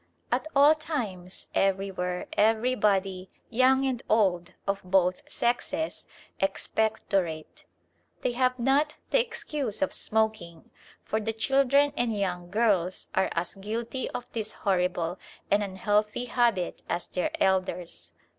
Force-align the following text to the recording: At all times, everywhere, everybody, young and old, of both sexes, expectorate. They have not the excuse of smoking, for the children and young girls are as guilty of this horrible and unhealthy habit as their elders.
At 0.31 0.47
all 0.55 0.73
times, 0.73 1.49
everywhere, 1.53 2.25
everybody, 2.33 3.29
young 3.51 3.85
and 3.85 4.01
old, 4.09 4.55
of 4.65 4.81
both 4.83 5.21
sexes, 5.31 6.07
expectorate. 6.39 7.65
They 8.21 8.31
have 8.31 8.57
not 8.57 8.95
the 9.11 9.19
excuse 9.21 9.79
of 9.83 9.93
smoking, 9.93 10.71
for 11.05 11.19
the 11.19 11.33
children 11.33 11.93
and 11.95 12.17
young 12.17 12.49
girls 12.49 13.09
are 13.13 13.29
as 13.33 13.53
guilty 13.53 14.09
of 14.09 14.25
this 14.33 14.53
horrible 14.53 15.19
and 15.51 15.61
unhealthy 15.61 16.25
habit 16.25 16.81
as 16.89 17.05
their 17.05 17.29
elders. 17.39 18.11